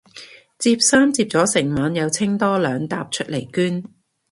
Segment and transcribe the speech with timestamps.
[0.57, 3.83] 摺衫摺咗成晚又清多兩疊出嚟捐